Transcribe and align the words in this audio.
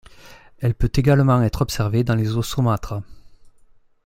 Elle 0.57 0.73
peut 0.73 0.91
également 0.95 1.43
être 1.43 1.61
observée 1.61 2.03
dans 2.03 2.15
les 2.15 2.35
eaux 2.35 2.41
saumâtres. 2.41 3.03